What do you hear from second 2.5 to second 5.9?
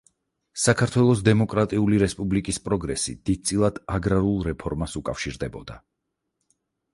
პროგრესი დიდწილად აგრარულ რეფორმას უკავშირდებოდა.